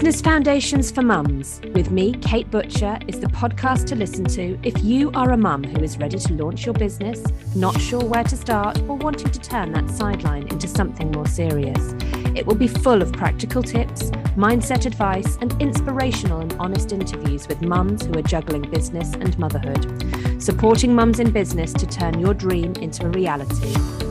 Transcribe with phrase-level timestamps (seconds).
[0.00, 4.82] Business Foundations for Mums with me, Kate Butcher, is the podcast to listen to if
[4.82, 7.22] you are a mum who is ready to launch your business,
[7.54, 11.94] not sure where to start, or wanting to turn that sideline into something more serious.
[12.34, 14.04] It will be full of practical tips,
[14.38, 20.42] mindset advice, and inspirational and honest interviews with mums who are juggling business and motherhood,
[20.42, 24.09] supporting mums in business to turn your dream into a reality.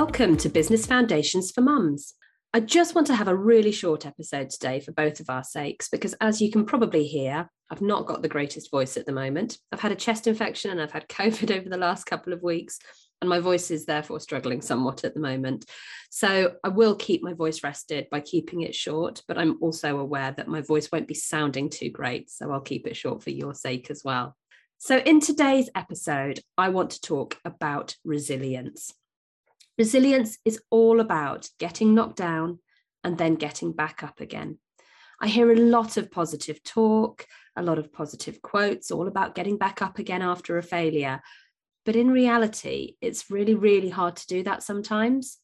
[0.00, 2.14] Welcome to Business Foundations for Mums.
[2.54, 5.88] I just want to have a really short episode today for both of our sakes
[5.88, 9.58] because, as you can probably hear, I've not got the greatest voice at the moment.
[9.72, 12.78] I've had a chest infection and I've had COVID over the last couple of weeks,
[13.20, 15.64] and my voice is therefore struggling somewhat at the moment.
[16.10, 20.30] So I will keep my voice rested by keeping it short, but I'm also aware
[20.30, 22.30] that my voice won't be sounding too great.
[22.30, 24.36] So I'll keep it short for your sake as well.
[24.78, 28.94] So, in today's episode, I want to talk about resilience.
[29.78, 32.58] Resilience is all about getting knocked down
[33.04, 34.58] and then getting back up again.
[35.20, 37.26] I hear a lot of positive talk,
[37.56, 41.20] a lot of positive quotes, all about getting back up again after a failure.
[41.86, 45.38] But in reality, it's really, really hard to do that sometimes.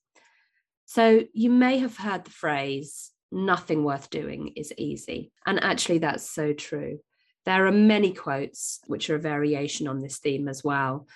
[0.87, 5.33] So you may have heard the phrase, nothing worth doing is easy.
[5.47, 6.99] And actually, that's so true.
[7.47, 11.07] There are many quotes which are a variation on this theme as well.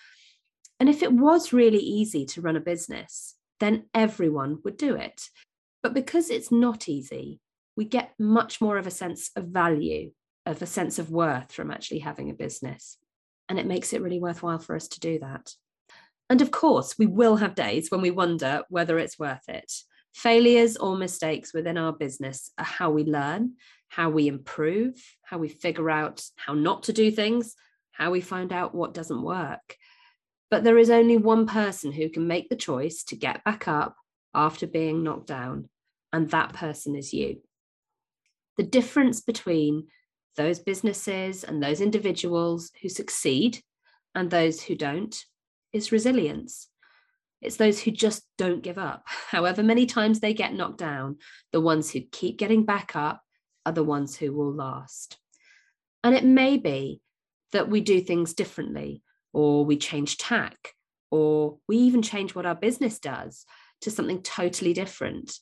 [0.80, 5.28] And if it was really easy to run a business, then everyone would do it.
[5.82, 7.40] But because it's not easy,
[7.76, 10.12] we get much more of a sense of value,
[10.46, 12.98] of a sense of worth from actually having a business.
[13.48, 15.52] And it makes it really worthwhile for us to do that.
[16.30, 19.72] And of course, we will have days when we wonder whether it's worth it.
[20.14, 23.54] Failures or mistakes within our business are how we learn,
[23.88, 27.54] how we improve, how we figure out how not to do things,
[27.92, 29.76] how we find out what doesn't work.
[30.50, 33.96] But there is only one person who can make the choice to get back up
[34.34, 35.68] after being knocked down,
[36.12, 37.42] and that person is you.
[38.56, 39.88] The difference between
[40.36, 43.60] those businesses and those individuals who succeed
[44.14, 45.24] and those who don't
[45.72, 46.68] is resilience.
[47.40, 49.04] It's those who just don't give up.
[49.30, 51.18] However many times they get knocked down,
[51.52, 53.22] the ones who keep getting back up
[53.66, 55.18] are the ones who will last.
[56.02, 57.00] And it may be
[57.52, 59.02] that we do things differently
[59.32, 60.74] or we change tack,
[61.10, 63.44] or we even change what our business does
[63.82, 65.38] to something totally different.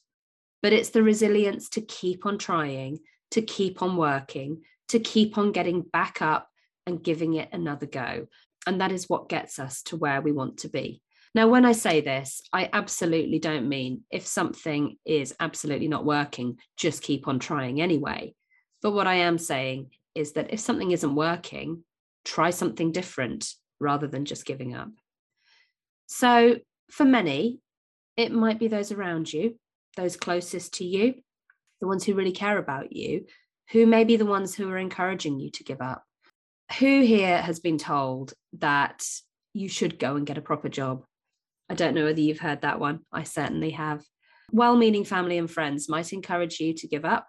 [0.63, 2.99] But it's the resilience to keep on trying,
[3.33, 6.49] to keep on working, to keep on getting back up
[6.87, 8.27] and giving it another go.
[8.67, 11.03] And that is what gets us to where we want to be.
[11.35, 16.59] Now, when I say this, I absolutely don't mean if something is absolutely not working,
[16.77, 18.35] just keep on trying anyway.
[18.83, 21.85] But what I am saying is that if something isn't working,
[22.25, 24.91] try something different rather than just giving up.
[26.06, 26.56] So,
[26.91, 27.60] for many,
[28.16, 29.56] it might be those around you,
[29.97, 31.14] those closest to you,
[31.81, 33.26] the ones who really care about you,
[33.72, 36.04] who may be the ones who are encouraging you to give up.
[36.78, 39.04] Who here has been told that
[39.53, 41.04] you should go and get a proper job?
[41.69, 43.00] I don't know whether you've heard that one.
[43.12, 44.04] I certainly have.
[44.53, 47.26] Well meaning family and friends might encourage you to give up.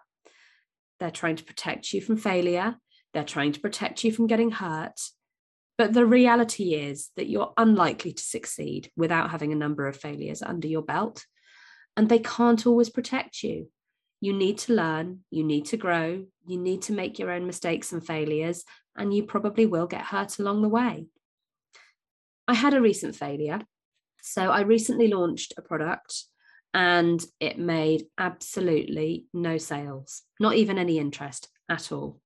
[1.00, 2.76] They're trying to protect you from failure,
[3.14, 5.00] they're trying to protect you from getting hurt.
[5.78, 10.42] But the reality is that you're unlikely to succeed without having a number of failures
[10.42, 11.24] under your belt.
[11.96, 13.70] And they can't always protect you.
[14.20, 17.92] You need to learn, you need to grow, you need to make your own mistakes
[17.92, 18.64] and failures,
[18.96, 21.06] and you probably will get hurt along the way.
[22.48, 23.60] I had a recent failure.
[24.20, 26.24] So I recently launched a product
[26.74, 32.20] and it made absolutely no sales, not even any interest at all.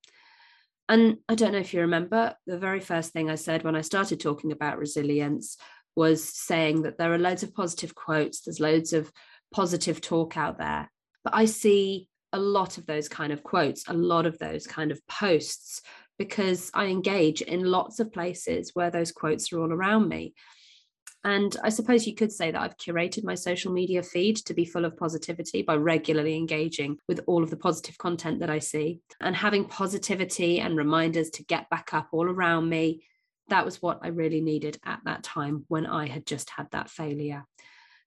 [0.88, 3.80] And I don't know if you remember, the very first thing I said when I
[3.80, 5.56] started talking about resilience
[5.96, 9.10] was saying that there are loads of positive quotes, there's loads of
[9.52, 10.90] positive talk out there.
[11.24, 14.90] But I see a lot of those kind of quotes, a lot of those kind
[14.90, 15.82] of posts,
[16.18, 20.34] because I engage in lots of places where those quotes are all around me.
[21.24, 24.64] And I suppose you could say that I've curated my social media feed to be
[24.64, 29.00] full of positivity by regularly engaging with all of the positive content that I see
[29.20, 33.04] and having positivity and reminders to get back up all around me.
[33.48, 36.90] That was what I really needed at that time when I had just had that
[36.90, 37.44] failure.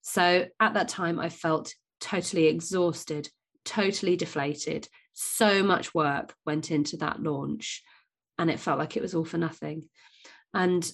[0.02, 3.30] So at that time, I felt totally exhausted,
[3.64, 4.88] totally deflated.
[5.14, 7.82] So much work went into that launch,
[8.38, 9.86] and it felt like it was all for nothing.
[10.54, 10.90] And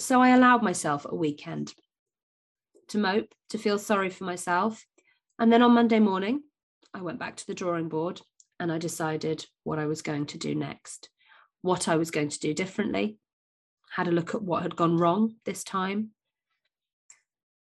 [0.00, 1.74] so I allowed myself a weekend
[2.88, 4.84] to mope, to feel sorry for myself.
[5.38, 6.42] And then on Monday morning,
[6.92, 8.20] I went back to the drawing board
[8.58, 11.08] and I decided what I was going to do next,
[11.62, 13.18] what I was going to do differently,
[13.90, 16.10] had a look at what had gone wrong this time.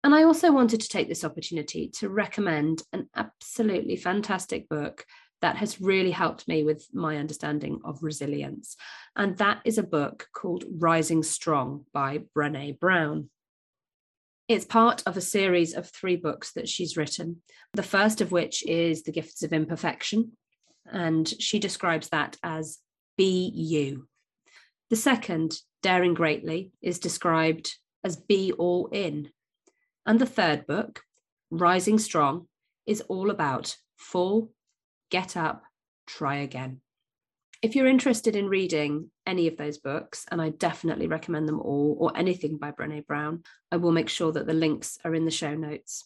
[0.04, 5.04] And I also wanted to take this opportunity to recommend an absolutely fantastic book
[5.46, 8.76] that has really helped me with my understanding of resilience.
[9.14, 13.30] And that is a book called Rising Strong by Brene Brown.
[14.48, 17.42] It's part of a series of three books that she's written.
[17.74, 20.32] The first of which is The Gifts of Imperfection.
[20.84, 22.78] And she describes that as
[23.16, 24.08] be you.
[24.90, 27.72] The second, Daring Greatly, is described
[28.02, 29.30] as be all in.
[30.04, 31.02] And the third book,
[31.52, 32.48] Rising Strong,
[32.84, 34.50] is all about fall,
[35.10, 35.64] get up,
[36.06, 36.80] try again.
[37.62, 41.96] If you're interested in reading any of those books, and I definitely recommend them all,
[41.98, 43.42] or anything by Brene Brown,
[43.72, 46.04] I will make sure that the links are in the show notes.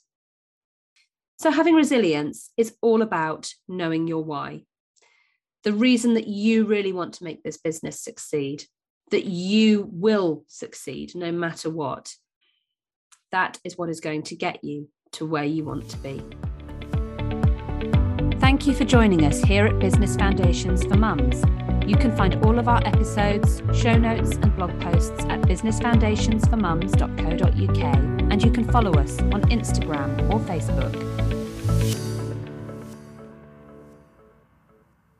[1.38, 4.64] So, having resilience is all about knowing your why,
[5.64, 8.64] the reason that you really want to make this business succeed,
[9.10, 12.14] that you will succeed no matter what.
[13.32, 16.22] That is what is going to get you to where you want to be.
[18.40, 21.44] Thank you for joining us here at Business Foundations for Mums.
[21.86, 28.42] You can find all of our episodes, show notes, and blog posts at businessfoundationsformums.co.uk, and
[28.42, 30.96] you can follow us on Instagram or Facebook.